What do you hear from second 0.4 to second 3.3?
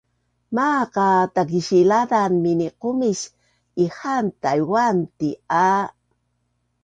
Maaq a Takisilazan miniqumis